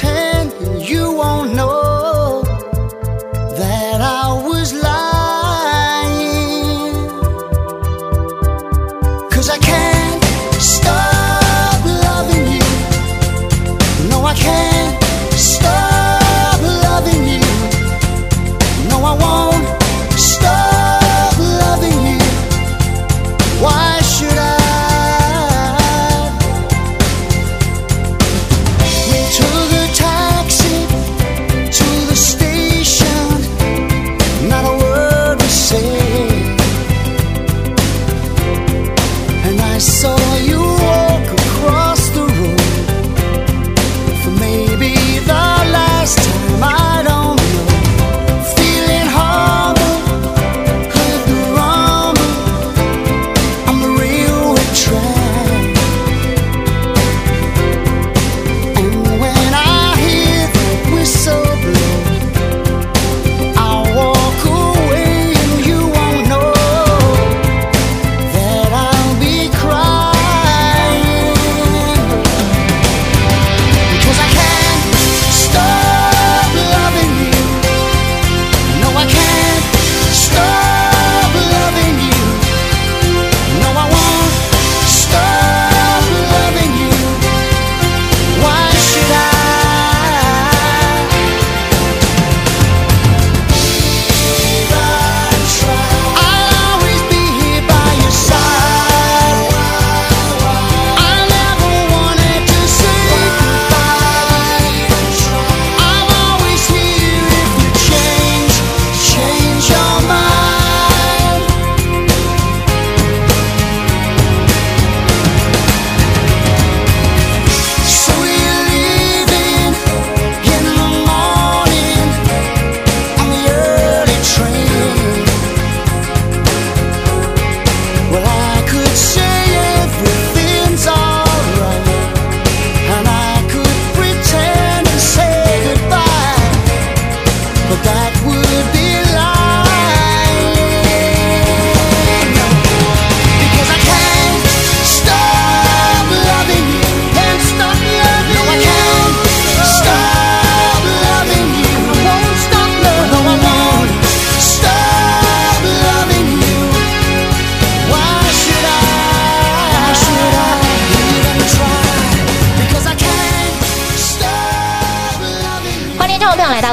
[0.00, 1.25] chance and you are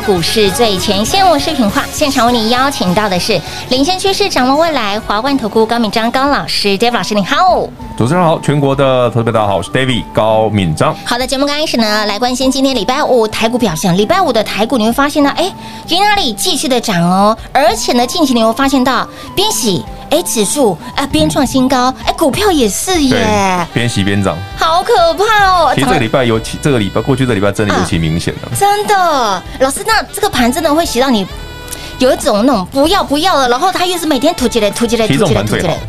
[0.05, 3.39] 股市最前线，我是品化，现场为你邀请到的是
[3.69, 7.67] 领先趋势、掌握未来华冠投顾高敏章高老师，David 老师你好，
[7.97, 10.93] 主持人好，全国的特别大家好，我是 David 高敏章。
[11.05, 13.95] 好的，节目刚开始呢，来关心今天礼拜五台股表现。
[13.97, 15.49] 礼拜五的台股你会发现呢，哎，
[15.89, 19.83] 云哪里继续的涨哦，而且呢，近期你会发现到边洗。
[20.13, 25.71] 哎，指数啊，边创新高，哎，股票也是耶，边洗边涨，好可怕哦！
[25.73, 31.25] 其实这个礼拜尤其，这个礼拜过去这礼拜真的尤其明显的，真的，老师，那这个盘真的会洗到你
[31.97, 35.79] 有一种那种不要不要的，然后它又是每天突起来突起来突起来突起来，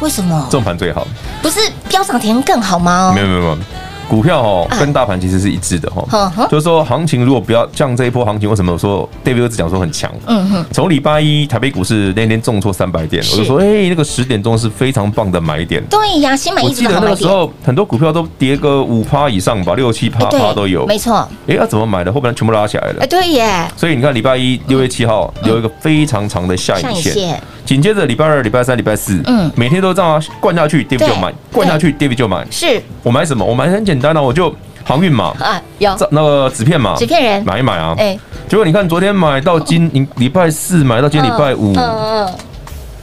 [0.00, 0.46] 为什么？
[0.50, 1.06] 这种盘最好，
[1.40, 3.10] 不是飙涨停更好吗？
[3.14, 3.58] 没有没有没有。
[4.08, 10.10] 股票哦，跟大盘其实是一致的哈，就是说行情如果不要像这一波行情，为什么我说 David 只讲说很强？
[10.26, 15.84] 嗯哼，从礼拜一台北股市那天重挫三百点，我就说哎，那个十点钟是非常棒的买点。
[15.90, 17.00] 对呀，新买一直的买点。
[17.00, 20.86] 我记得那个时候很多股票都跌个五趴以上吧，六七趴趴都有。
[20.86, 21.28] 没错。
[21.48, 22.12] 哎，要怎么买的？
[22.12, 23.02] 后边全部拉起来了。
[23.02, 23.68] 哎，对耶。
[23.76, 27.42] 所以你看礼拜一六月七号有一个非常长的下影线。
[27.66, 32.46] 紧接着礼拜二、礼拜三、礼拜四，嗯，每天都这样灌下去，David 就买，灌下去，David 就买。
[32.48, 33.44] 是，我买什么？
[33.44, 34.54] 我买很简单的，我就
[34.84, 35.94] 航运嘛，啊，有。
[36.12, 37.44] 那个纸片嘛，纸片人。
[37.44, 37.92] 买一买啊。
[37.98, 38.16] 哎，
[38.48, 42.26] 结果你看，昨天买到今，你礼拜四买到今天礼拜五，嗯嗯，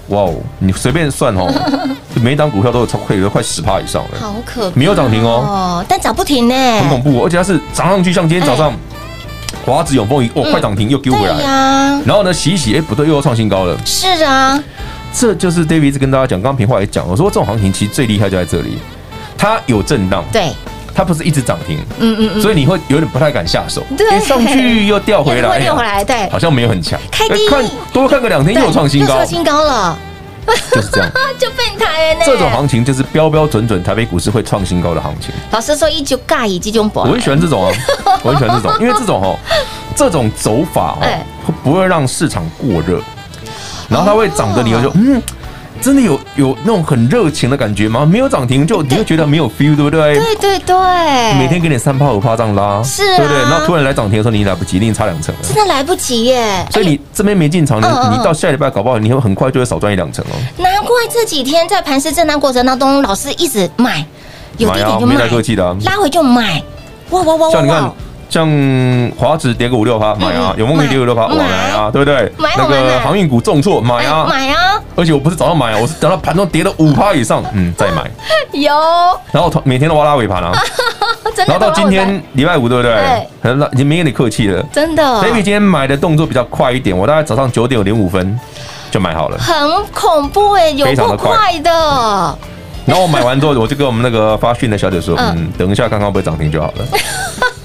[0.07, 1.51] 哇哦，你随便算哦，
[2.23, 8.73] 每一档股票都有超亏，有快十趴以上了，好可怕，没有涨停哦，但涨不停呢，很恐怖，而且它是涨上去，像今天早上。
[9.65, 11.35] 华子永丰一哦，快涨停又丢回来，
[12.05, 13.77] 然后呢洗一洗，哎不对，又要创新高了。
[13.85, 14.61] 是啊，
[15.13, 18.77] 这就是 David 一直跟大家讲，刚刚平话也讲，我说这种行情其实最厉害就在这里，
[19.37, 20.51] 它有震荡，对，
[20.93, 27.47] 它不是一直涨停，嗯嗯嗯，所以你会有点不太敢下手，对，上去又掉回来， 掉回来，对，好像没有很强，开低。
[27.47, 29.97] 看多看个两天又创新高，创新高了。
[30.71, 32.21] 就是这样， 就变态呢。
[32.25, 35.31] 这种行情就是标标准准台北股市会创新高的行情。
[35.51, 37.71] 老师说一九尬以，这种博，我很喜欢这种啊，
[38.23, 39.37] 我很喜欢这种，因为这种哦，
[39.95, 41.07] 这种走法哦，
[41.63, 43.01] 不会让市场过热，
[43.89, 45.21] 然后它会涨得你就嗯。
[45.83, 48.05] 真的有有那种很热情的感觉吗？
[48.05, 50.15] 没有涨停就你会觉得没有 feel，对不对？
[50.15, 50.75] 对对对，
[51.37, 53.41] 每天给你三炮五炮这样拉，是，对不对？
[53.41, 56.65] 然后突然来涨停的时候，你来不及，你差两成了，真的来不及耶！
[56.71, 57.85] 所以你这边没进场，你
[58.17, 60.35] 你到下礼拜搞不好，你会很快就会少赚一两成哦。
[60.55, 64.05] 难怪这几天在盘势震荡过程当中，老师一直买，
[64.57, 66.63] 有低点就买，没来客气的，拉回就买，
[67.09, 67.51] 哇哇哇！
[67.51, 67.91] 像你看。
[68.33, 72.31] 像华指跌个五六趴买啊，永丰跌五六趴买啊，对不对？
[72.57, 74.81] 那个航运股重挫买啊，买啊！
[74.95, 78.09] 而且我不是早上买啊，我是等到盘中跌了五趴以上，嗯， 再买。
[78.53, 78.73] 有。
[79.31, 80.51] 然后每天都挖拉尾盘啊。
[81.45, 83.27] 然后到今天礼拜五，对不对？
[83.43, 84.65] 很已经没跟你客气了。
[84.73, 85.03] 真的。
[85.21, 88.39] David 今天买的动作比较快一点，我大概早上九点零五分
[88.89, 89.37] 就买好了。
[89.37, 92.37] 很恐怖哎，有够快的。
[92.85, 96.85] 然后我买完之后，我就跟我们那个发讯的小姐说，嗯，等一下看看会不会涨停就好了。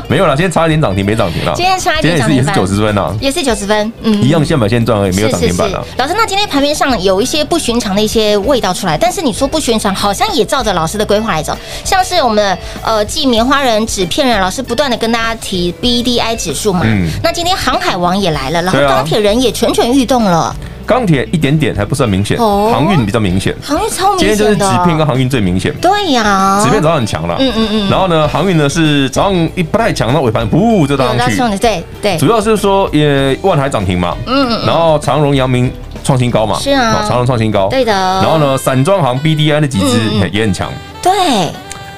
[0.08, 1.52] 没有了，今天差一点涨停，没涨停了。
[1.54, 5.84] 今天差一点涨停，也是九十分呢，也是九十分，嗯，一样现买现赚而已，没有涨停板了。
[5.96, 20.54] 老师，那今天盘面上有一些不寻常的一些味道出来，但是你说不寻常，好像也照着老师的规划来走，像是我们的呃继棉花人、纸片人，老师不断的跟大家提 B D I 指数嘛，嗯，那今天航海王也来了，然后钢铁人也蠢蠢欲动了。
[20.86, 24.28] 钢铁一点点还不算明显，航运比较明显，航运超明显。
[24.28, 25.72] 今天就是纸片跟航运最明显。
[25.80, 27.90] 对呀，纸片早上很强了，嗯嗯嗯。
[27.90, 31.58] 然后呢，航运呢是早上一不太强，那尾盘噗就拉上去。
[31.58, 32.16] 对对。
[32.18, 34.66] 主要是说也万海涨停嘛，嗯嗯。
[34.66, 35.70] 然后长荣、阳明
[36.04, 37.68] 创新高嘛，是啊，长荣创新高。
[37.68, 37.92] 对的。
[37.92, 39.98] 然后呢，散装行 B D I 那几只
[40.30, 40.70] 也很强。
[41.02, 41.12] 对。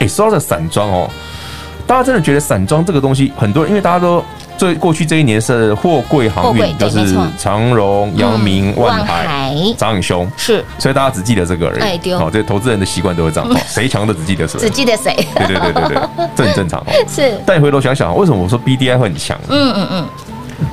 [0.01, 1.09] 哎，说到这散装哦，
[1.87, 4.23] 大家真的觉得散装这个东西，很多人因为大家都。
[4.65, 12.15] 最过去这一年是货柜航运，就是长荣、阳明、万海涨很凶，是，所以大家只记得这个而已。
[12.15, 15.15] 好，这投资人的习惯都会这样， 谁强的只记得谁，只记得谁。
[15.37, 16.03] 对对对对对，
[16.35, 16.83] 这很正常。
[17.07, 19.39] 是，但你回头想想，为什么我说 B D I 会很强？
[19.51, 20.09] 嗯嗯嗯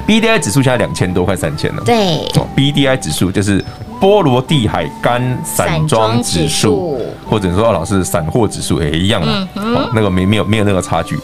[0.08, 1.84] ，B D I 指数现在两千多，快三千了。
[1.84, 3.62] 对，B D I 指数就是
[4.00, 6.98] 波罗的海干散装指数，
[7.30, 9.46] 或者说老师散货指数也一样啊。
[9.94, 11.20] 那个没没有没有那个差距，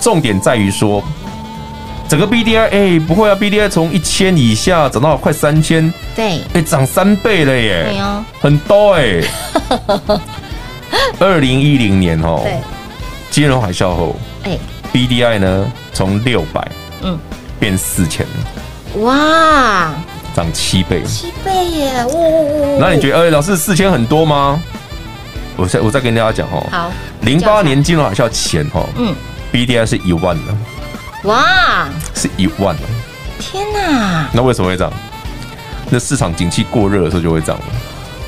[0.00, 1.04] 重点在于说。
[2.10, 9.22] 整个 B D I 哎，不会啊，B D I 从一千以下涨到快三千，对，哎，涨三倍了耶，对哦，很多哎。
[11.20, 12.54] 二零一零年哦，对，
[13.30, 14.58] 金融海啸后，哎
[14.92, 16.68] ，B D I 呢从六百，
[17.02, 17.16] 嗯，
[17.60, 19.94] 变四千了，哇，
[20.34, 24.60] 涨七倍，七倍耶，呜，那你觉得，哎，老师四千很多吗？
[25.56, 26.90] 我再我再跟大家讲哦，好，
[27.20, 29.14] 零八年金融海啸前哈，嗯
[29.52, 30.52] ，B D I 是一万的。
[31.24, 32.80] 哇，是一万哦！
[33.38, 34.90] 天哪，那为什么会涨？
[35.90, 37.60] 那市场景气过热的时候就会这样。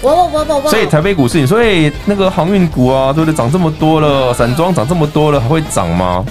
[0.03, 0.71] 哇哇哇哇哇！
[0.71, 3.35] 所以台北股市，你说哎，那个航运股啊，对不对？
[3.35, 6.25] 涨这么多了，散装涨这么多了，还会涨吗？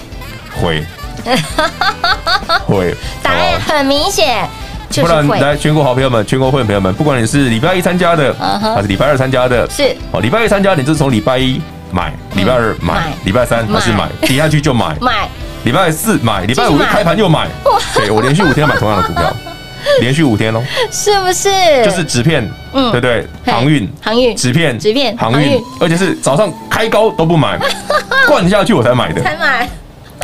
[0.62, 0.84] 会，
[2.68, 2.96] 会。
[3.24, 4.48] 答案很明显，
[4.96, 8.34] 不然来全国好朋友们，全国会员朋友们，不管你是礼拜一参加的，
[8.76, 15.30] 还是礼拜二参加的，是哦，礼拜一参加，你就是从礼拜一买，礼拜二买，礼拜三还是买，跌下去就买，买。
[15.64, 17.48] 礼拜四买，礼拜五开盘又买，
[17.94, 19.32] 对，我连续五天买同样的股票，
[20.02, 21.50] 连续五天哦，是不是？
[21.84, 23.28] 就是纸片，嗯，对不对？
[23.46, 27.60] 航运，航运，纸片，纸片，航运，而且是早上开高都不买，
[28.28, 29.70] 灌下去我才买的，才买。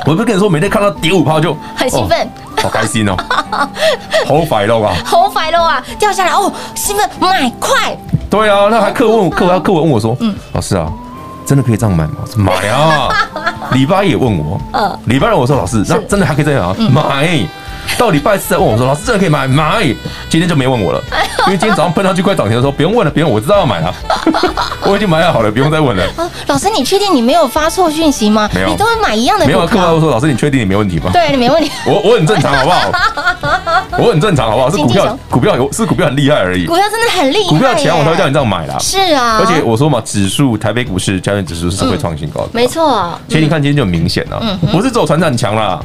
[0.06, 2.30] 我不是跟你说，每天看到跌五炮就很兴奋，
[2.62, 3.16] 好开心哦，
[4.26, 7.96] 好快乐啊，好快乐啊，掉下来哦，兴奋，买快。
[8.30, 10.92] 对啊，那还客问客客问我说，嗯，老师啊。
[11.48, 12.14] 真的可以这样买吗？
[12.36, 13.10] 买啊！
[13.72, 16.76] 礼拜一也问我，嗯，礼拜二我说老师，那真的还可以这样啊？
[16.92, 17.28] 买，
[17.98, 19.84] 到礼拜四再问我说：“老师，这个可以买买？”
[20.30, 21.02] 今天就没问我了，
[21.46, 23.94] 因为今天早上碰到去快涨停的时候，不用问了，不用，我知道要买了，
[24.84, 26.04] 我已经买好了，不用再问了。
[26.48, 28.50] 老师，你确定你没有发错讯息吗？
[28.54, 29.46] 没有，你都会买一样的。
[29.46, 31.72] 没有，客户都说：“老师，你确定你没问题吗？”对，你没问题。
[31.86, 32.92] 我我很正常，好不好？
[33.98, 34.70] 我很正常，好不好？
[34.70, 36.66] 是股票，股票有是股票很厉害而已。
[36.66, 38.78] 股票真的很厉害，股票强我才会叫你这样买啦。
[38.80, 43.18] 是啊，而且我说嘛，指数台北股市加权指数是会创新高的，没错。
[43.28, 44.42] 其实你看今天就很明显了，
[44.72, 45.80] 不是只有传产强啦，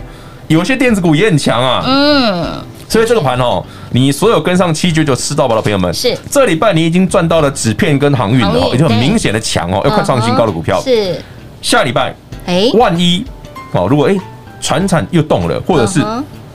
[0.52, 1.82] 有些电子股也很强啊。
[1.87, 2.62] 嗯。
[2.88, 6.14] 所以这个盘哦，你所有跟上七九九吃到饱的朋友们，是。
[6.30, 10.78] 这礼拜你已经赚到了纸片跟航运了哦，已经很明显的强哦，要快创新高的股票。
[10.82, 11.18] 是。
[11.62, 13.25] 下礼拜，哎，万一
[13.73, 14.16] 哦，如果哎，
[14.61, 16.04] 船产又动了，或者是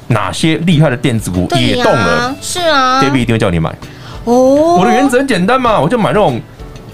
[0.07, 3.75] 哪些厉害的电子股也动了，是啊，David 一定会叫你买。
[4.25, 4.77] 哦。
[4.79, 6.39] 我的原则很简单嘛，我就买那种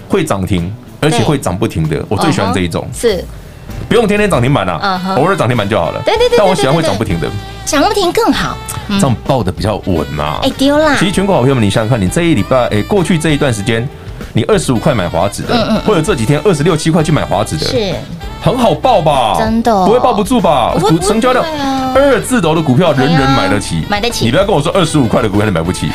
[0.08, 3.22] 会涨停而且会涨不停的，我最喜欢这一种，是
[3.88, 6.02] 不用天天涨停板啊，偶尔涨停板就好了。
[6.04, 7.28] 对对对，但我喜欢会涨不停的。
[7.64, 8.56] 涨不停更好，
[9.00, 10.38] 这样抱的比较稳嘛。
[10.42, 10.94] 哎，丢啦！
[10.98, 13.88] 其实全国好朋友们，你想想看，你这一礼拜，哎，过去这一段时间，
[14.34, 17.94] 你二十五块买华子的，或者这几天二十六七块去买华子的，是。
[18.42, 19.36] 很好抱吧？
[19.38, 19.72] 真的。
[19.86, 20.74] 不会抱不住吧？
[20.78, 21.42] 股成交量
[21.94, 24.26] 二字头的股票，人人买得起，买得起。
[24.26, 25.88] 你不要跟我说二十五块的股票你买不起，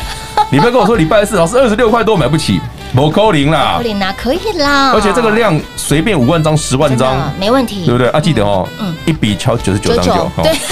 [0.49, 2.59] 你不要跟我说礼拜四老师二十六块多买不起，
[2.93, 4.91] 某扣零啦，扣零啦，可以啦。
[4.93, 8.07] 而且这个量随便五万张、十万张，没问题，对不对？
[8.09, 8.67] 啊，记得哦，
[9.05, 10.51] 一笔敲九十九张九，对。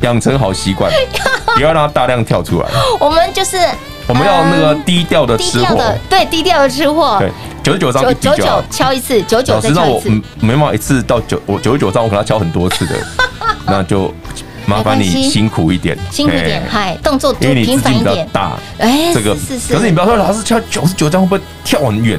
[0.00, 0.90] 养成好习惯，
[1.54, 2.66] 不要让它大量跳出来。
[2.98, 3.56] 我们就是
[4.06, 7.16] 我们要那个低调的吃货，对，低调的吃货。
[7.18, 7.30] 对，
[7.62, 10.08] 九十九张一九九敲一次，九九再敲一次。
[10.08, 12.94] 我没办法一次到九，我九十九张我可能要敲很多次的，
[13.66, 14.12] 那就
[14.66, 18.28] 麻烦你辛苦一点，辛苦一点，嗨，动作因为你频繁一点。
[18.32, 19.34] 大，哎，这个。
[19.34, 22.18] 可是你不要说老是敲九十九张会不会跳很远？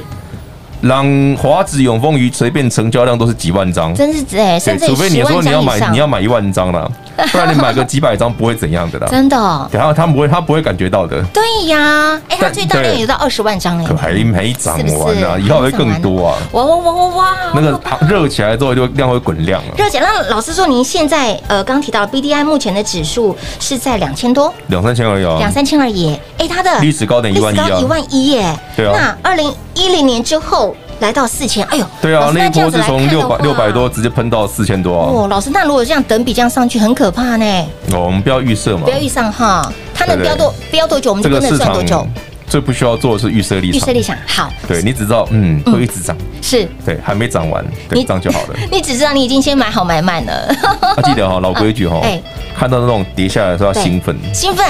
[0.82, 6.90] 让华子永丰鱼随便成交量都是几万张，真是哎，甚至除非你说你要买你要买一万张了，
[7.32, 9.06] 不然你买个几百张不会怎样的啦。
[9.10, 11.22] 真的，然后他不会他不会感觉到的。
[11.32, 16.38] 对呀，哎，他最大量有到二十万张哎，可还没涨完呢，以后会更多啊！
[16.52, 17.36] 哇哇哇哇哇！
[17.54, 19.74] 那个热起来之后就量会滚量了。
[19.76, 26.18] 热起来，那老师说您现在呃刚提到 B D I 目前的指数是在两千多，两三千而已啊，两三千而已。
[26.38, 28.58] 哎，它的历史高点一万一啊，一万一耶。
[28.76, 30.74] 对啊，那二零一零年之后。
[31.00, 35.10] 来到四千，哎呦，对啊，那一波是从六百六百多直接喷到四千多啊！
[35.12, 37.44] 哦，老师，那如果这样等比这样上去，很可怕呢。
[37.92, 42.06] 哦，我们不要预设嘛，不要预上哈，它能飙多飙多久，我们就跟着赚多久。
[42.48, 44.52] 最不需要做的是预设立场，预设立场好。
[44.68, 48.54] 对，你只知道嗯会一直涨，是对，还没涨完，对，涨就好了。
[48.70, 50.54] 你只知道你已经先买好买满了。
[51.02, 52.00] 记得哈，老规矩哈，
[52.56, 54.64] 看到那种跌下来的时候要兴奋，兴奋。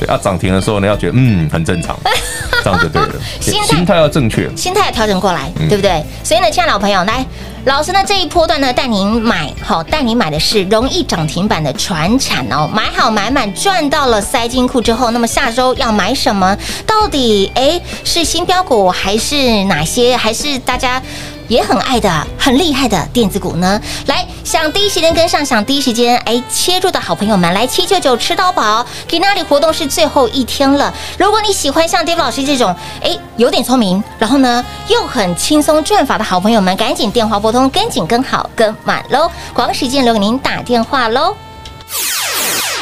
[0.00, 1.94] 对，要涨停的时候呢，要觉得嗯很正常，
[2.64, 3.12] 这样就对了。
[3.38, 6.02] 心态要正确，心态要调整过来，对不对？
[6.24, 7.24] 所以呢，亲爱的老朋友，来，
[7.66, 16.56] 老师呢这一波段呢带您买，好，带您买的是容易涨停板的船产哦，买好买满赚到了塞金库之后，那么下周要买什么？
[16.86, 20.16] 到底哎是新标股还是哪些？
[20.16, 21.02] 还是大家？
[21.50, 30.94] 也很爱的、很厉害的电子股呢，来想第一时间跟上，想第一时间哎切入的好朋友们，来七九九吃到饱，给那里活动是最后一天了。
[31.18, 41.36] 如果你喜欢像 Dave 老师这种哎有点聪明，然后呢又很轻松赚法的好朋友们，赶紧电话拨通，跟紧跟好跟满喽，广时间留给您打电话喽。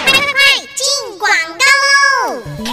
[0.05, 0.27] 快快快，
[0.77, 2.08] 进广告喽。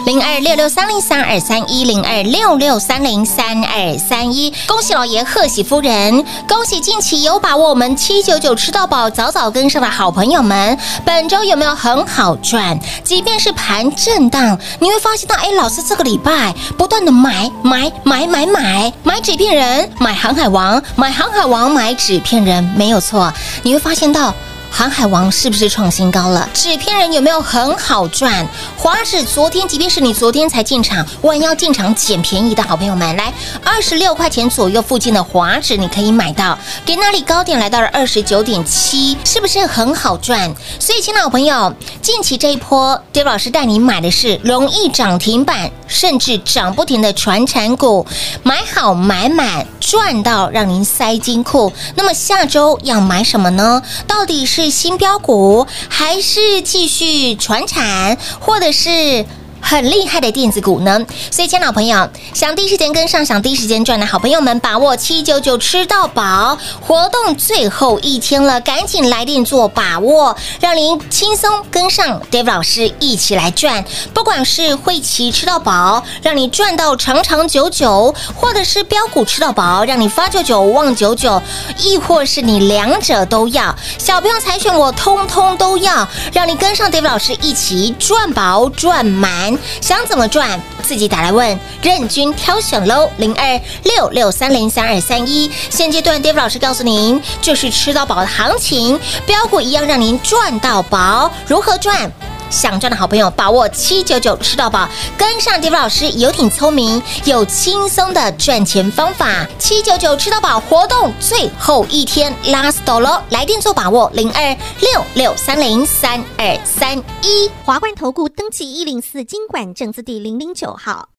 [0.05, 12.79] 零二六六三零三二三一零二六六三零三二三一，恭喜老爷，贺喜夫人，恭喜近期有把握我们七九九吃到饱，早早跟上的好朋友们，本周有没有很好赚？
[13.03, 23.33] 即便是盘震荡，你会发现到，哎，老师这个礼拜不断的买买买买买买纸片人，买航海王，买航海王，买纸片人，没有错，
[23.63, 24.33] 你会发现到。
[24.77, 26.49] 航海王是不是创新高了？
[26.53, 28.45] 纸片人有没有很好赚？
[28.77, 36.59] 华指昨天，即便是你昨天才进场，弯腰进场捡便宜的好朋友们，来二十六块钱左右附近的华指，你可以买到。
[36.85, 40.53] 给那里高点来到了二十九点七，是不是很好赚？
[40.77, 48.05] 所以，亲爱的朋友，近期这一波，David 老师带你买的是容易涨停板，甚至涨不停的传产股，
[48.43, 51.71] 买好买满，赚到让您塞金库。
[51.95, 53.81] 那么下周要买什么呢？
[54.05, 54.64] 到底是？
[54.69, 59.25] 新标股还是继续传产，或者是
[59.67, 61.03] 很厉害的电子股呢。
[61.31, 73.83] 所以，亲爱的朋友，想第一时间跟上，想第一时间赚的好朋友们，把握七九九吃到饱活动最后一天了，赶紧来电做把握，让您轻松跟上 David 老师一起来赚。
[74.13, 81.41] 不管是会期吃到饱，让你赚到长长久久，或者是标股吃到饱，让你发久久旺久久，
[81.79, 89.54] 亦或是你两者都要，小朋友才选我通通都要，让你跟上 David 老师一起赚饱赚满。
[89.81, 93.09] 想怎么赚，自己打来问，任君挑选喽。
[93.17, 102.11] 零二六六三零三二三一，现阶段 David 老师告诉您，就是吃到饱的行情，标股一样让您赚到饱，如何赚？
[102.55, 109.45] 想赚的好朋友，把握七九九吃到饱，跟上 David 老师，有挺聪明有轻松的赚钱方法。
[109.59, 117.51] 七九九吃到饱活动最后一天，last 喽，来电做把握，零二六六三零三二三一。
[117.65, 121.09] 华冠投顾登记一零四经管证字第零零九号。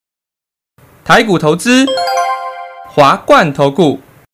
[1.05, 1.85] 台股投资，
[2.89, 4.01] 华冠投顾。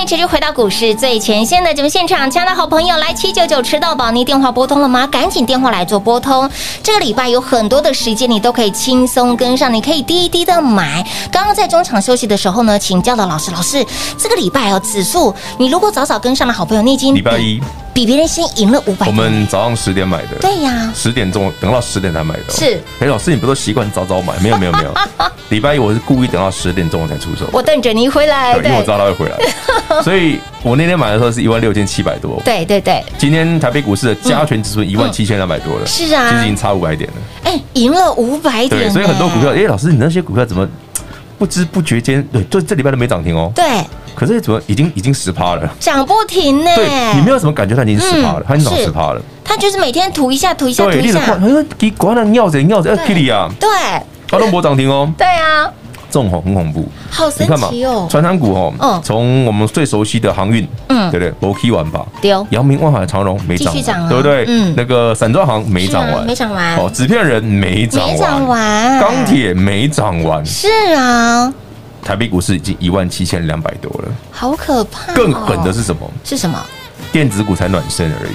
[0.00, 5.06] 欢迎持续回到股市最前线的节目现场，亲爱的好朋友，来七九九吃到宝，你电话拨通了吗？
[5.06, 6.50] 赶紧电话来做拨通。
[6.82, 11.06] 这个礼拜有很多的时间，你都可以轻松跟上，你可以低低的买。
[11.30, 13.84] 刚刚在中场休息的时候呢，请教了老师，老师，
[14.16, 17.60] 这个礼拜哦，指数你如果早早跟上了好朋友，你已经礼拜一。
[17.92, 19.06] 比别人先赢了五百。
[19.06, 20.36] 我们早上十点买的。
[20.40, 22.50] 对呀，十点钟等到十点才买的。
[22.50, 22.80] 是。
[23.00, 24.38] 哎，老师，你不都习惯早早买？
[24.40, 24.94] 没有，没有，没有。
[25.50, 27.48] 礼拜一我是故意等到十点钟我才出手。
[27.52, 28.54] 我等着你回来。
[28.54, 29.36] 对，因为我知道他会回来。
[30.02, 32.40] 所以我那天买的时候是一万六千七百多。
[32.44, 33.02] 对对对。
[33.18, 35.86] 今天台北股市的加权指数一万七千两百多了。
[35.86, 36.30] 是啊。
[36.30, 37.16] 其实已经差五百点了。
[37.42, 38.70] 哎，赢了五百点。
[38.70, 40.68] 对，所以很多股票，哎，老师，你那些股票怎么
[41.36, 43.50] 不知不觉间，对，就这礼拜都没涨停哦。
[43.54, 43.64] 对。
[44.20, 46.70] 可是怎么已经已经十趴了，涨不停呢？
[46.76, 49.22] 对，你没有什么感觉，它已经十趴了，它已经涨十趴了。
[49.42, 51.18] 它就是每天涂一下，涂一下，涂一下。
[51.20, 53.68] 哎，给关了尿着尿着，哎，Kitty 啊，对，
[54.28, 55.10] 它都没涨停哦。
[55.16, 55.64] 对啊，
[56.10, 58.06] 这种很恐怖，好神奇哦。
[58.10, 61.48] 传产股哦，从我们最熟悉的航运，嗯，对不对？
[61.48, 62.04] 没去完吧？
[62.20, 62.46] 丢。
[62.50, 63.74] 阳明、万海、长荣没涨，
[64.06, 64.44] 对不对？
[64.48, 66.76] 嗯，那个散装行没涨完，没涨完。
[66.76, 70.44] 哦，纸片人没涨完，钢铁没涨完。
[70.44, 71.50] 是啊。
[72.02, 75.12] 台北股市已经一万七千两百多了，好可怕！
[75.14, 76.10] 更狠的是什么？
[76.24, 76.58] 是什么？
[77.12, 78.32] 电子股才暖身而已，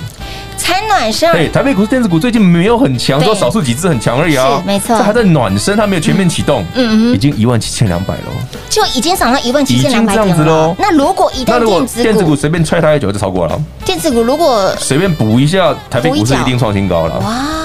[0.58, 1.32] 才暖身。
[1.32, 6.66] 对，台北股市电子股最近没有很强，说少数几只很强而已啊，没错，这还在暖身，它没有全面启动。
[6.74, 8.24] 嗯嗯，已经一万七千两百了，
[8.70, 10.76] 就已经涨到一万七千两百点了。
[10.78, 13.58] 那如果一旦电子股，电子股随便踹它一脚就超过了。
[13.86, 17.20] 电子股如果随便补一下，台北股市一定创新高了。
[17.20, 17.65] 哇！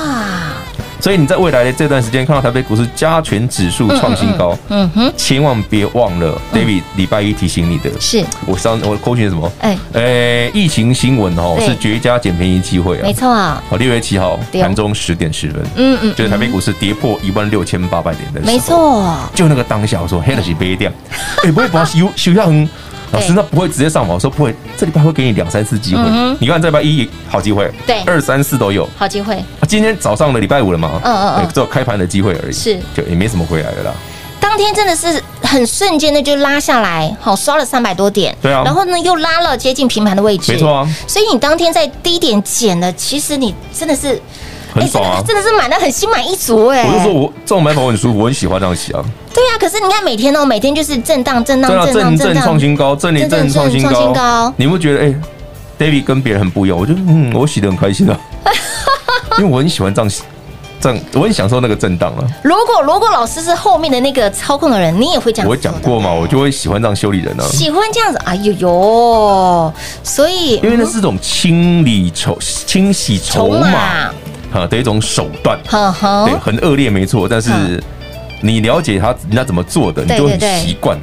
[1.00, 8.24] 所以你在未来的这段时间看到台北股市加权指数创新高，嗯哼，千万别忘了，David 礼拜一提醒你的，是。
[8.46, 9.50] 我上我扣讯什么？
[9.60, 20.90] 哎，呃，疫情新闻哦，是绝佳捡便宜机会啊，没错啊，哦，六月七号盘中十点十分，嗯嗯，就是台北股市跌破一万六千八百点的时候，没错，就那个当下我说黑了是别掉，
[21.44, 22.68] 哎，不会把修修下很。
[23.12, 24.14] 老师，那不会直接上吗？
[24.14, 26.03] 我说不会，这礼拜会给你两三次机会。
[26.38, 28.88] 你看这礼拜一好机会，对，二三四都有。
[28.96, 29.42] 好机会。
[29.68, 31.01] 今天早上的礼拜五了嘛？
[31.05, 32.79] 嗯嗯嗯，只有开盘的机会而已，是。
[32.94, 33.92] 就也没什么回来的啦。
[34.38, 44.20] 当天真的是很瞬间的就拉下来，好刷了三百多点，对啊，然后呢又拉了接近平盘的位置，没错啊，所以你当天在低点捡了，其实你真的是
[44.75, 49.05] 很爽啊，真的是买的很心满意足哎，我就说我这种买法我很舒服，我很喜欢这样洗啊。
[49.33, 55.14] 对啊，可是你看每天哦，每天就是震荡震荡震荡震震创新高，震震创新高，你不觉得哎
[55.79, 56.79] ，David 跟别人很不一样？
[56.79, 58.19] 我觉得嗯，我洗的很开心啊，
[59.38, 60.23] 因为我很喜欢这样洗。
[60.83, 62.27] 这样我很享受那个震荡了。
[62.43, 65.47] 如果如果老师是后面的那个操控的人，你也会这样。
[65.47, 67.49] 我讲过嘛，我就会喜欢这样修理人呢、啊。
[67.53, 69.73] 喜欢这样子，哎呦呦！
[70.03, 73.69] 所以因为那是一种清理筹、清洗筹码
[74.55, 75.61] 啊的一种手段。
[75.69, 77.51] 呵呵对，很恶劣没错，但是
[78.40, 81.03] 你了解他人家怎么做的，你就很习惯了，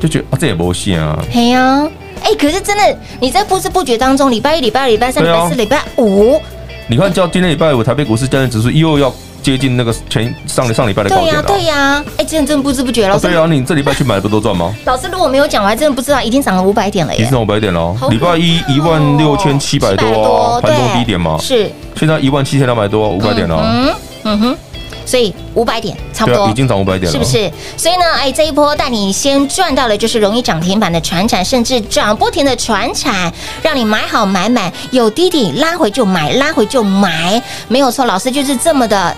[0.00, 1.18] 就觉得啊这也不行啊。
[1.30, 1.88] 嘿呀，
[2.22, 6.40] 哎，可是真的，你在不知不觉当中，礼拜一、礼拜二、礼拜三、礼拜四、礼拜五。
[6.88, 11.42] 你看，叫今天礼拜五台北股市交易指数又要接近那个前上上礼拜的高点了。
[11.42, 13.18] 对呀，对呀，哎，真的真的不知不觉了。
[13.20, 14.74] 对啊，你这礼拜去买不都赚吗？
[14.86, 17.20] 老师如果没有讲，我还真的不知道，已经涨了五百点了耶！
[17.20, 21.36] 已经涨五百点了，礼拜一一万六千七百多，盘中低点嘛。
[21.38, 23.60] 是，现在一万七千两百多，五百点了。
[23.62, 24.56] 嗯嗯哼。
[25.08, 27.50] 所以五百点差不多，已经涨五百点了，是不是？
[27.78, 38.04] 所以呢，哎，这一波带你先赚到了就是容易涨停板的船产，甚至涨不停的船产，让你买好买满，有低点拉回就买，拉回就买，没有错。
[38.04, 39.16] 老师就是这么的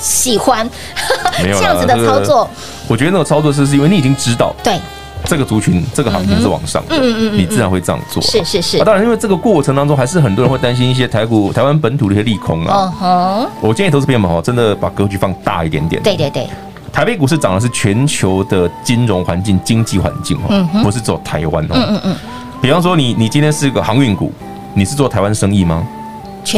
[0.00, 0.68] 喜欢
[1.38, 2.50] 这样子的操作。
[2.88, 4.76] 我觉得那种操作是是因为你已经知道，对。
[5.24, 8.22] 这个族群，这个行情是往上的，嗯嗯嗯，你自然会这样做。
[8.22, 8.78] 是是是。
[8.84, 12.92] 当然，因为这个过程当中，还是很多人会担心一些台股、台湾本土的一些利空啊。
[13.00, 16.02] 哦我建议投资朋友们哦，真的把格局放大一点点。
[16.02, 16.46] 对对对。
[16.92, 21.70] 台北股市涨的是全球的金融环境、经济环境哦，不是做台湾哦。
[21.72, 22.16] 嗯嗯嗯。
[22.60, 24.32] 比方说，你你今天是个航运股，
[24.74, 25.86] 你是做台湾生意吗？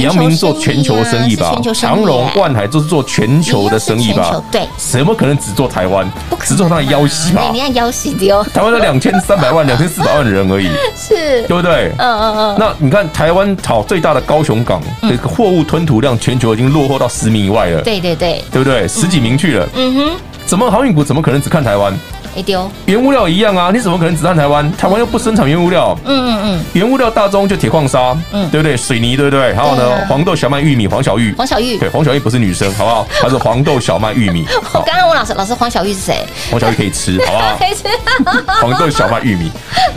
[0.02, 4.42] 阳明做全球生意吧，长荣、万海就是做全球的生意吧？
[4.50, 6.10] 对，怎么可能只做台湾？
[6.44, 7.50] 只做他的腰细吧？
[7.52, 8.46] 你看腰细的哦。
[8.52, 11.92] 台湾才两千三百万、两千四百万人而已， 是，对不对？
[11.98, 12.56] 嗯嗯嗯。
[12.58, 17.80] 那你看台湾好最大的高雄港的货物吞吐量，全球已经落后到十名以外了。
[17.82, 18.86] 对对对，对不对？
[18.88, 19.68] 十几名去了。
[19.74, 20.10] 嗯哼。
[20.46, 21.92] 怎么航运股怎么可能只看台湾？
[22.36, 24.70] 没丢，原物料一样啊，你怎么可能只看台湾？
[24.76, 25.96] 台湾又不生产原物料。
[26.04, 28.76] 嗯嗯嗯，原物料大宗就铁矿砂，嗯，对不对？
[28.76, 29.54] 水泥，对不对？
[29.54, 33.06] 还有呢，黄豆、小麦、玉米，黄小玉，黄小玉，对，黄小玉不是女生，好不好？
[33.22, 34.44] 她是黄豆、小麦、玉米。
[34.74, 36.26] 我刚刚问老师，老师黄小玉是谁？
[36.50, 37.56] 黄小玉可以吃，好不好？
[37.58, 37.84] 可以吃。
[38.60, 39.50] 黄豆、小麦、玉米，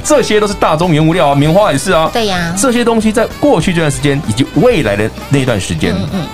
[0.05, 2.09] 这些都是大宗原物料啊，棉花也是啊。
[2.13, 6.27] 对呀，这些东西在过去这段时间以及未来的那段时间，嗯嗯，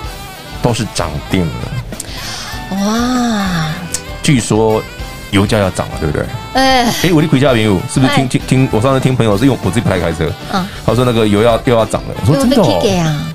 [0.61, 2.77] 都是涨定了。
[2.77, 3.69] 哇，
[4.21, 4.79] 据说。
[5.31, 6.25] 油价要涨了，对不对？
[6.53, 8.69] 哎，哎，我的回家朋友是不是听听听？
[8.71, 12.07] 我上次听朋友是用我自己不太开车，嗯，他说那个油要又要涨了。
[12.21, 12.81] 我说真的哦，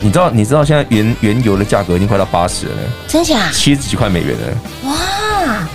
[0.00, 2.72] 你知道你知道现在原原油的价格已经快到八十了，
[3.06, 3.50] 真假？
[3.52, 4.90] 七十几块美元了。
[4.90, 5.68] 哇，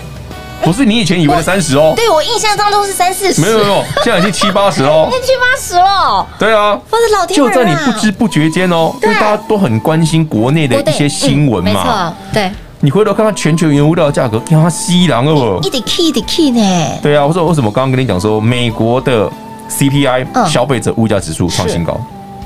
[0.64, 1.94] 不是你以前以为的三十哦？
[1.96, 6.28] 对，我印象中都是三四十，没有没有， 现在已经七八十喽，七八十了。
[6.40, 12.50] 对啊，我的老天，就在你不知不觉间哦，因为大家都很关心国内的一些新闻嘛，对。
[12.86, 15.68] 你回头看看全球原物料价格，呀，稀烂了不？
[15.68, 16.62] 一点 key 一点 key 呢？
[17.02, 19.28] 对啊，我说为什么刚刚跟你讲说，美国的
[19.68, 22.00] CPI 消费者物价指数创新高？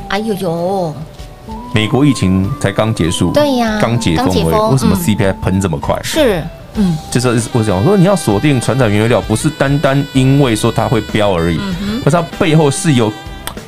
[0.07, 0.95] 哎呦呦！
[1.73, 5.99] 美国疫情才刚结束，对呀，刚解封，为什么 CPI 喷这么快？
[6.05, 6.41] 是，
[6.75, 11.59] 嗯，就是我讲说，你要锁定船产原物料，不是单单因为说它会飙而已，
[12.01, 13.11] 可是它背后是有。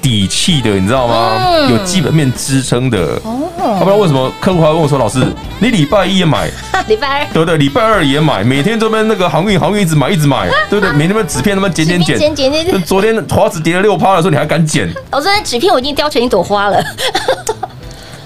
[0.01, 1.37] 底气的，你知道吗？
[1.39, 2.97] 嗯、有基本面支撑的。
[3.23, 5.23] 哦，不知道为什么客户还问我说：“老师，
[5.59, 6.49] 你礼拜一也买，
[6.87, 7.57] 礼拜二对不对？
[7.57, 10.91] 礼拜二也买，每天这边那个航运航运一直买一直买， 对不对？
[10.93, 12.81] 每天那纸片那么剪剪剪剪剪剪。
[12.83, 14.91] 昨天华子跌了六趴的时候，你还敢剪？
[15.11, 16.83] 老师，那纸片我已经雕成一朵花了。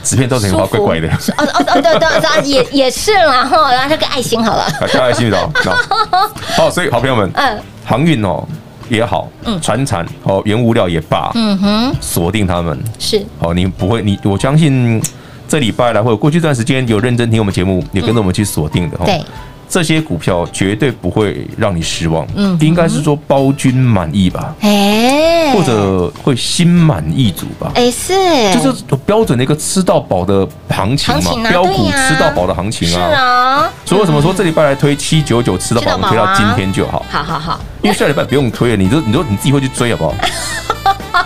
[0.03, 1.07] 纸片雕成花，怪怪的。
[1.07, 5.49] 哦哦哦，对对也也是啦哈，然后这个爱心好了，加爱心的。
[6.55, 8.47] 好，所以好朋友们，嗯，航运哦。
[8.89, 12.77] 也好，嗯，船产哦，原物料也罢，嗯哼，锁定他们。
[12.99, 13.23] 是。
[13.39, 15.01] 哦，你不会，你我相信
[15.47, 19.21] 这礼拜来或者过去这段时间有认真听我们节目，也跟着我们去锁定的哈，对。
[19.67, 28.13] 这些股票绝对不会让你失望，嗯，应该是说包君满意吧，哎，或者会心满意足吧，哎，是，
[28.53, 41.25] 就是标准的一个吃到饱的行情嘛，标股吃到饱的行情啊，是啊，所以为什么说这礼拜来推七九九吃到饱，我们推到今天就好，好好好，因为下礼拜不用推了，你都你都你自己会去追好不好？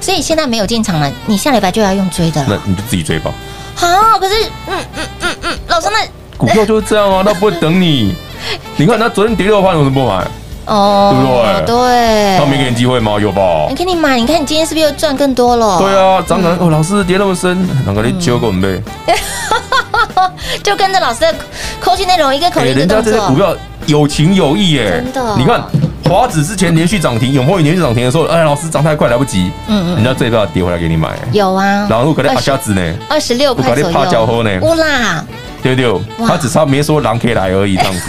[0.00, 3.32] 所以现在没有进场了，你下礼拜就要用追的，那你就自己追吧。
[3.74, 4.34] 好，可是，
[4.66, 6.21] 嗯嗯嗯嗯，老师那。
[6.42, 8.12] 股票就是这样啊，它不会等你。
[8.76, 10.26] 你看他昨天跌六趴，为什么不买？
[10.66, 11.76] 哦，对不对？
[11.78, 13.12] 对，他没给你机会吗？
[13.20, 13.66] 有吧？
[13.68, 15.78] 你给你买，你看你今天是不是又赚更多了？
[15.78, 18.82] 对啊，涨涨哦，老师跌那么深，哪个你揪过没？
[20.64, 21.32] 就跟着老师的
[21.80, 22.74] 口气内容，一个口令。
[22.74, 23.54] 人家这些股票
[23.86, 25.36] 有情有义耶，真的。
[25.36, 25.62] 你看
[26.04, 35.24] 华指之前连续涨停，永丰连续涨停的时候，哎，老师涨太快来不及，嗯嗯，人家这一波跌回来给你买，有啊，然后可能阿下子呢，二十六块左右，怕交货呢，乌啦，
[35.62, 38.00] 对对，他只差没说狼可以来而已，这样子。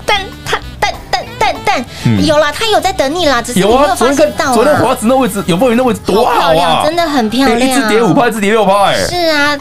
[0.06, 4.54] 但他但但但但有啦，他有在等你啦，有发现到。
[4.54, 9.58] 昨天华子那位置，有风云那位置多漂亮，真的很漂亮，一只跌五趴，一只跌六趴，哎，是啊。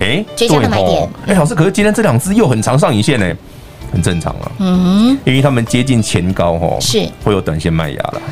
[0.00, 1.08] 哎，绝佳的买点。
[1.26, 3.34] 哎，老师，可是今天这两只又很长上影线呢，
[3.92, 4.50] 很正常啊。
[4.58, 8.22] 嗯，因为他们接近前高哦，是会有短线卖压了。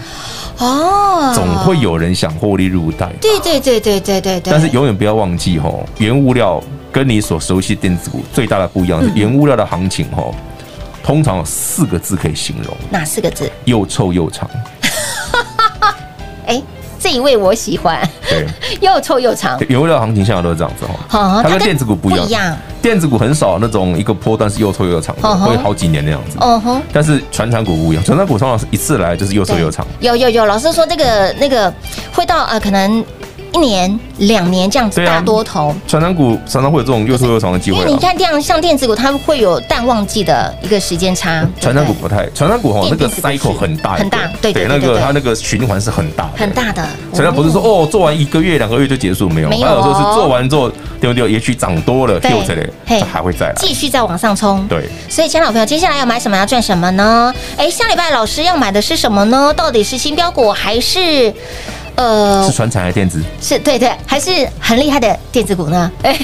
[0.60, 3.12] 哦，总会有人想获利入袋。
[3.20, 4.50] 对对对对对对对。
[4.50, 6.60] 但是永远不要忘记哦，原物料
[6.98, 10.24] 跟你所熟悉电子股最大的不一样是原物料的行情哈，
[11.00, 12.76] 通常有四个字可以形容。
[12.90, 13.48] 哪四个字？
[13.66, 14.50] 又臭又长。
[16.44, 16.60] 哎。
[17.00, 18.44] 这一位我喜欢，对，
[18.82, 19.56] 又臭又长。
[19.68, 26.36] 原物料行情现在都是这样子哈，它跟电子股不一样，电子股很少那种一个波段是又臭又长的，会好几年那样子。
[26.40, 29.86] 嗯哼，但是传产股不一样，传产股通常是一次来就是又臭又长。
[30.00, 31.72] 有有有，老师说这个那个
[32.12, 33.04] 会到呃可能。
[33.54, 37.78] 一年两年这样子大多头，传产股常常会有这种又臭又长的机会。
[37.78, 41.46] 因为你看这样像电子股，它会有淡旺季的一个时间差。
[41.60, 46.86] 传产股不太，传产股哈那个 cycle 很大很大，对对，那个它那个循环是很大很大的。
[47.12, 51.30] 传产不是说哦做完一个月两个月就结束没有，没有时候是做完之后对不对？
[51.30, 53.00] 也许涨多了，对不对？
[53.00, 54.66] 还会再来继续再往上冲。
[54.68, 57.32] 对，所以，亲爱的朋友，接下来要买什么要赚什么呢？
[57.56, 59.52] 哎，下礼拜老师要买的是什么呢？
[59.56, 61.32] 到底是新标股还是？
[61.98, 63.20] 呃，是传产还是电子？
[63.42, 65.90] 是对对，还是很厉害的电子股呢？
[66.02, 66.16] 哎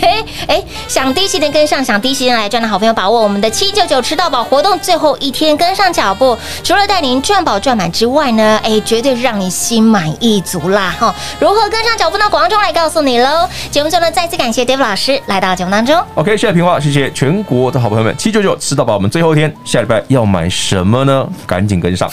[0.47, 10.95] 哎，想第一时间跟上，想第一时间来赚的好朋友，把握我们的七九九吃到饱活动最后一天，跟上脚步，除了带您赚饱赚满之外呢，哎，绝对让你心满意足啦！
[10.97, 12.25] 哈，如何跟上脚步呢？
[12.31, 13.49] 广告中来告诉你喽。
[13.73, 16.01] 节目中呢，再次感谢 David 老师来到节目当中。
[16.15, 21.27] OK，谢谢平话，谢谢全国的好朋友们，七九九吃到饱，我们最后一天，下礼拜要买什么呢？
[21.49, 22.09] 赶紧跟上。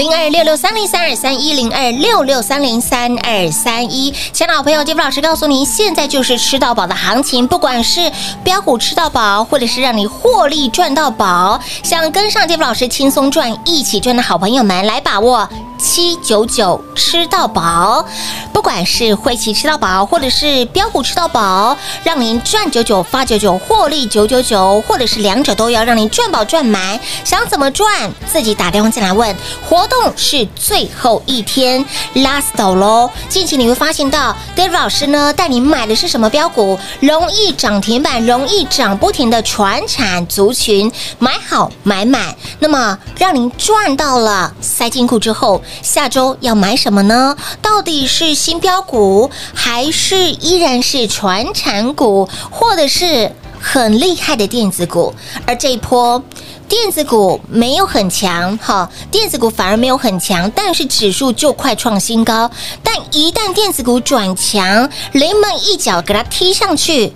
[0.00, 8.10] 零二六六三零三二三一零二六六三零三二三一，亲爱的好朋友，杰夫老师告诉您，现在就是吃到饱的行情，不管是
[8.42, 15.46] 标股吃到饱，或者是让你获利赚到饱，想跟上杰夫老师轻松赚、一起赚的好朋友们，来把握。
[15.80, 18.04] 七九九吃到饱，
[18.52, 27.00] 不管是会期吃到饱，或者是标股吃到饱，让您赚九九发九九，获利九九九，或者是两者都要，让您赚饱赚满。
[27.24, 29.34] 想怎么赚，自己打电话进来问。
[29.66, 33.10] 活动是最后一天，last 喽。
[33.28, 36.78] 近期你会发现到，David 老师呢带你买的是什么标股？
[37.00, 42.34] 容易涨停板，容易涨不停的传产族群，买好买满。
[42.58, 45.62] 那么让您赚到了塞金库之后。
[45.82, 47.36] 下周要买什么呢？
[47.60, 55.14] 到底是新标股，还是依然是传产股，或者是很厉害的电子股？
[55.46, 56.22] 而这一波
[56.68, 62.50] 电子股没有很强，哈，电子股反而没有很强，但是指数就快创新高。
[62.82, 67.12] 但一旦电子股转强，临门一脚给它踢上去。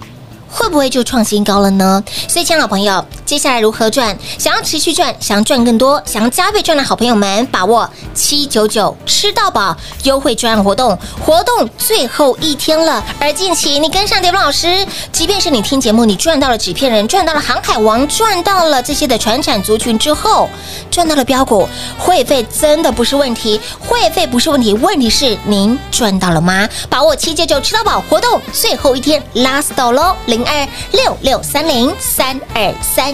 [0.57, 2.01] 会不会就创新高了呢？
[2.29, 4.17] 所以，亲爱的朋友，接下来如何赚？
[4.39, 13.05] 想要持续赚，想要赚更多，想要加倍赚的好朋友们，把握七九九吃到饱优惠专案活动，活动最后一天了。
[13.19, 20.49] 而近期你跟上 David 老师，即便是你听节目，你赚到了纸片人，赚到了航海王，赚到了这些的船产族群之后，
[20.91, 26.69] 赚到了标股，会费真的不是问题，会费不是问题，问题是您赚到了吗？
[26.89, 30.45] 把握七九九吃到饱活动最后一天，last 到喽零。
[30.45, 33.14] 二六六三零三二三